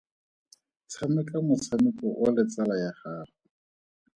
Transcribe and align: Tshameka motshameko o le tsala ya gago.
Tshameka 0.89 1.35
motshameko 1.45 2.05
o 2.25 2.27
le 2.35 2.43
tsala 2.51 2.75
ya 2.83 2.91
gago. 2.99 3.35